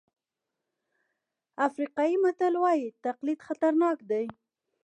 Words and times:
افریقایي 1.67 2.15
متل 2.23 2.53
وایي 2.63 2.87
تقلید 3.05 3.39
خطرناک 3.47 3.97
دی. 4.09 4.25